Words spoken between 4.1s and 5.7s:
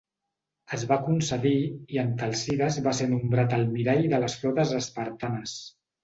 de les flotes espartanes.